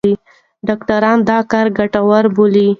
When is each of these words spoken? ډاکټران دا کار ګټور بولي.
ډاکټران 0.67 1.17
دا 1.29 1.37
کار 1.51 1.65
ګټور 1.77 2.23
بولي. 2.35 2.67